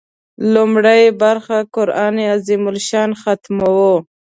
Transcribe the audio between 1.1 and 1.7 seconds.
برخه